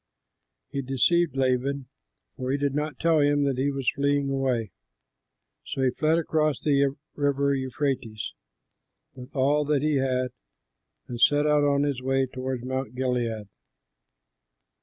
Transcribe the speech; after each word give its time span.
He 0.71 0.81
deceived 0.81 1.35
Laban, 1.37 1.85
for 2.35 2.49
he 2.49 2.57
did 2.57 2.73
not 2.73 2.99
tell 2.99 3.19
him 3.19 3.43
that 3.43 3.59
he 3.59 3.69
was 3.69 3.87
fleeing 3.91 4.31
away. 4.31 4.71
So 5.63 5.83
he 5.83 5.91
fled 5.91 6.17
across 6.17 6.59
the 6.59 6.95
river 7.13 7.53
Euphrates, 7.53 8.33
with 9.13 9.35
all 9.35 9.63
that 9.65 9.83
he 9.83 9.97
had, 9.97 10.31
and 11.07 11.21
set 11.21 11.45
out 11.45 11.63
on 11.63 11.83
his 11.83 12.01
way 12.01 12.25
toward 12.25 12.65
Mount 12.65 12.95
Gilead. 12.95 13.47